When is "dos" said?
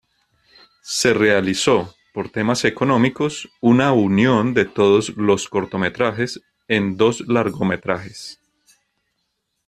6.97-7.21